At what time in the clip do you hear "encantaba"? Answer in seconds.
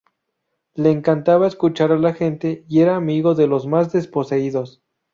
0.89-1.45